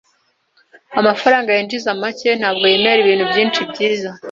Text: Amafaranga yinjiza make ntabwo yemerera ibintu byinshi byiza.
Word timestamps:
Amafaranga 0.99 1.49
yinjiza 1.57 1.89
make 2.01 2.29
ntabwo 2.39 2.63
yemerera 2.71 3.01
ibintu 3.03 3.25
byinshi 3.31 3.61
byiza. 3.71 4.09